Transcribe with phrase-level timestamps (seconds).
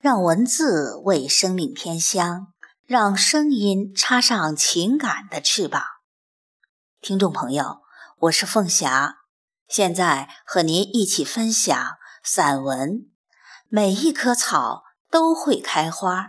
[0.00, 2.52] 让文字为生命添香，
[2.86, 5.82] 让声音插上情感的翅膀。
[7.00, 7.80] 听众朋友，
[8.20, 9.16] 我是凤霞，
[9.66, 12.90] 现在和您一起分享散文
[13.66, 16.22] 《每一棵草都会开花》，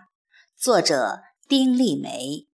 [0.58, 2.49] 作者丁立梅。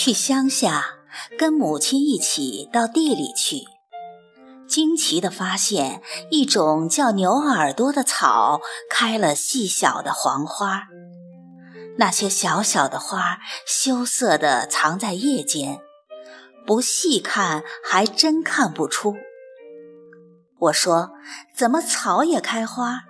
[0.00, 0.94] 去乡下，
[1.38, 3.66] 跟母亲一起到地里去，
[4.66, 6.00] 惊奇地发现
[6.30, 10.84] 一种叫牛耳朵的草开了细小的黄花。
[11.98, 15.80] 那些小小的花羞涩地藏在叶间，
[16.66, 19.16] 不细看还真看不出。
[20.60, 21.10] 我说
[21.54, 23.00] ：“怎么草也开花？”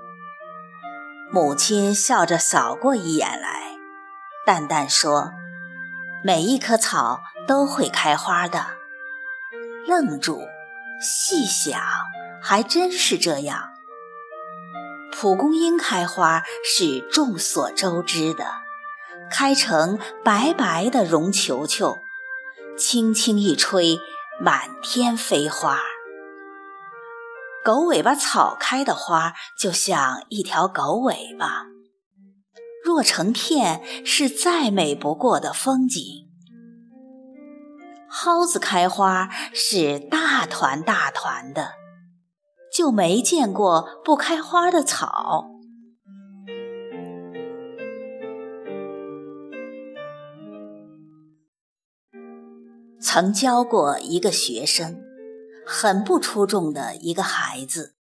[1.32, 3.76] 母亲笑着扫过一眼来，
[4.44, 5.30] 淡淡说。
[6.22, 8.66] 每一棵草都会开花的。
[9.86, 10.42] 愣住，
[11.00, 11.80] 细想，
[12.42, 13.70] 还真是这样。
[15.12, 18.46] 蒲公英开花是众所周知的，
[19.30, 21.98] 开成白白的绒球球，
[22.78, 23.98] 轻轻一吹，
[24.38, 25.80] 满天飞花。
[27.64, 31.69] 狗尾巴草开的花就像一条狗尾巴。
[32.84, 36.02] 若成片，是再美不过的风景。
[38.08, 41.74] 蒿子开花是大团大团的，
[42.74, 45.46] 就没见过不开花的草。
[53.00, 55.02] 曾教过一个学生，
[55.66, 57.94] 很不出众的一个孩子，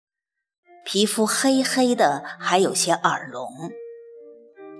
[0.84, 3.48] 皮肤黑黑的，还有些耳聋。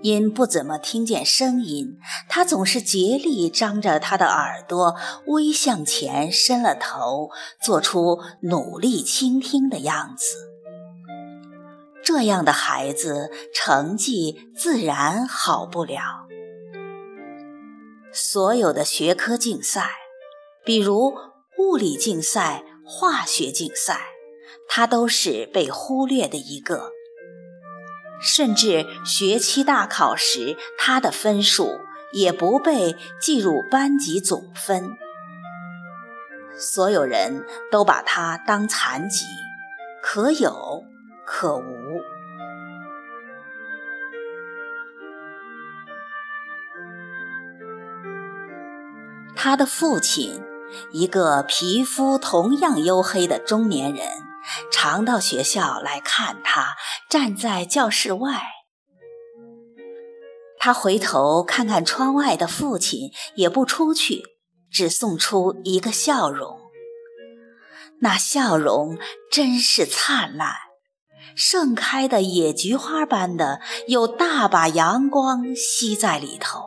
[0.01, 1.97] 因不怎么听见声音，
[2.27, 4.95] 他总是竭力张着他的耳朵，
[5.27, 7.29] 微向前伸了头，
[7.61, 10.25] 做出努力倾听的样子。
[12.03, 16.27] 这样的孩子成绩自然好不了。
[18.11, 19.91] 所有的学科竞赛，
[20.65, 21.13] 比如
[21.59, 24.01] 物理竞赛、化学竞赛，
[24.67, 26.91] 他都是被忽略的一个。
[28.21, 31.79] 甚至学期大考时，他的分数
[32.13, 34.97] 也不被计入班级总分。
[36.57, 39.25] 所有人都把他当残疾，
[40.03, 40.85] 可有
[41.25, 41.63] 可无。
[49.35, 50.43] 他的父亲，
[50.91, 54.30] 一个皮肤同样黝黑的中年人。
[54.69, 56.75] 常到学校来看他，
[57.09, 58.41] 站在教室外。
[60.59, 64.21] 他回头看看窗外的父亲，也不出去，
[64.69, 66.59] 只送出一个笑容。
[68.01, 68.97] 那笑容
[69.31, 70.55] 真是灿烂，
[71.35, 76.63] 盛开的野菊花般的，有大把阳光吸在里头。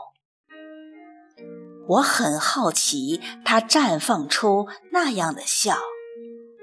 [1.86, 5.76] 我很好奇，他绽放出那样的笑，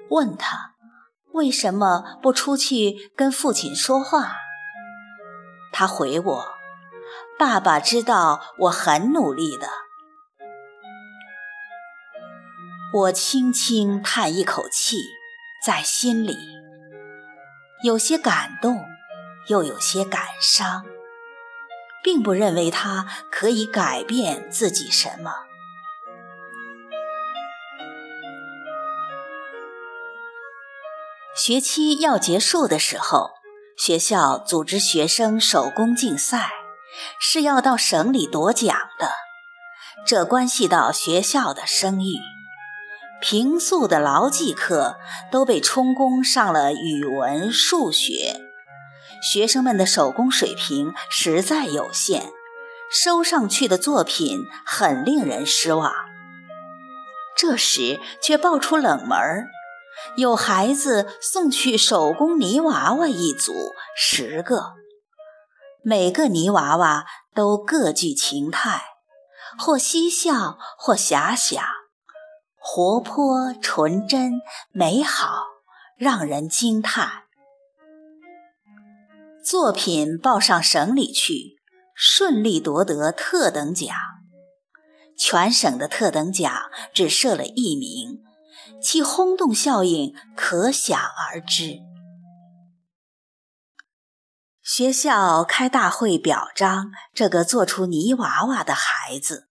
[0.10, 0.76] 问他。
[1.34, 4.36] 为什么不出去跟父亲说话？
[5.72, 6.48] 他回我
[7.40, 9.68] ：“爸爸知道我很努力的。”
[12.94, 14.98] 我轻轻叹一口气，
[15.66, 16.38] 在心里
[17.84, 18.86] 有些感动，
[19.48, 20.84] 又有些感伤，
[22.04, 25.32] 并不认为他可以改变自己什么。
[31.36, 33.32] 学期要结束的时候，
[33.78, 36.52] 学校组织学生手工竞赛，
[37.20, 39.12] 是要到省里夺奖的。
[40.06, 42.16] 这关系到学校的声誉。
[43.22, 44.98] 平素的牢记课
[45.32, 48.42] 都被充公上了语文、数学，
[49.22, 52.32] 学生们的手工水平实在有限，
[52.92, 55.94] 收上去的作品很令人失望。
[57.38, 59.48] 这时却爆出冷门儿。
[60.18, 63.54] 有孩子送去手工泥娃娃一组，
[63.96, 64.74] 十个，
[65.84, 68.82] 每个泥娃娃都各具情态，
[69.58, 71.64] 或嬉笑，或遐想，
[72.58, 75.44] 活泼、纯真、美好，
[75.98, 77.24] 让人惊叹。
[79.44, 81.58] 作品报上省里去，
[81.96, 83.96] 顺利夺得特等奖。
[85.18, 86.52] 全省的特等奖
[86.94, 88.24] 只设了一名。
[88.82, 91.80] 其轰动效应可想而知。
[94.62, 99.50] 学校开大会表彰这个做出泥娃娃的孩子，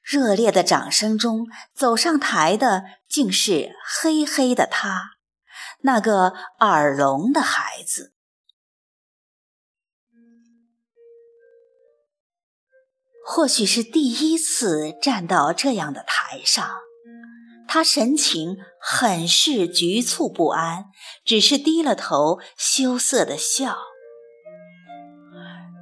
[0.00, 5.18] 热烈的掌声中走上台的竟是黑黑的他，
[5.80, 8.14] 那个耳聋的孩子。
[13.26, 16.70] 或许是第一次站到这样的台上，
[17.68, 20.86] 他神情很是局促不安，
[21.24, 23.76] 只是低了头，羞涩的笑。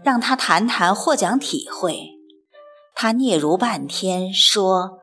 [0.05, 2.11] 让他谈谈获奖体会，
[2.95, 4.99] 他嗫嚅半天，说：“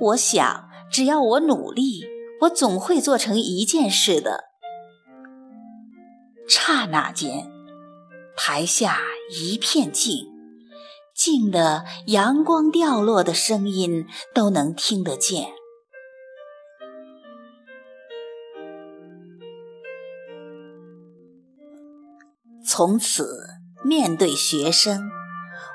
[0.00, 2.04] 我想，只要我努力，
[2.42, 4.44] 我总会做成一件事的。”
[6.46, 7.50] 刹那间，
[8.36, 9.00] 台下
[9.30, 10.26] 一片静。
[11.14, 15.52] 静的阳光掉落的声音都能听得见。
[22.74, 23.50] 从此，
[23.84, 25.10] 面对学生，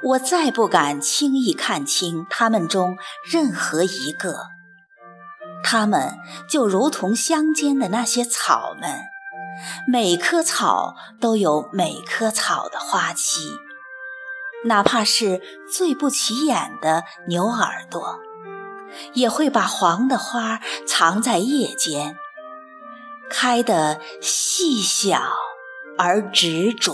[0.01, 4.47] 我再不敢轻易看清他们中任何一个。
[5.63, 6.17] 他们
[6.49, 9.01] 就如同乡间的那些草们，
[9.87, 13.41] 每棵草都有每棵草的花期。
[14.65, 15.39] 哪怕是
[15.71, 18.17] 最不起眼的牛耳朵，
[19.13, 22.17] 也会把黄的花藏在叶间，
[23.29, 25.21] 开得细小
[25.97, 26.93] 而执着。